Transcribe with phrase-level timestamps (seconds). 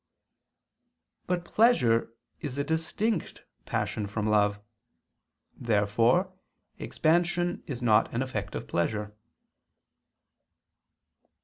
[1.27, 4.59] But pleasure is a distinct passion from love.
[5.55, 6.33] Therefore
[6.79, 9.15] expansion is not an effect of pleasure.